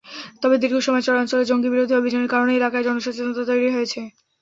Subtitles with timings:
[0.41, 3.99] তবে দীর্ঘ সময় চরাঞ্চলে জঙ্গিবিরোধী অভিযানের কারণে এলাকায় জনসচেতনতা তৈরি হয়েছে।